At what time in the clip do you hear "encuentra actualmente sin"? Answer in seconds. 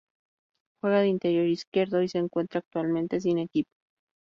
2.17-3.37